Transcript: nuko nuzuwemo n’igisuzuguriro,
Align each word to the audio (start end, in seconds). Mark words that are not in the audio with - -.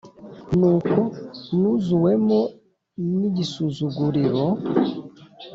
nuko 0.57 0.99
nuzuwemo 1.59 2.39
n’igisuzuguriro, 3.19 4.43